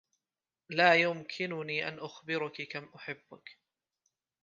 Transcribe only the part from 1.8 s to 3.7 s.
أن أخبرك كم أحبّك.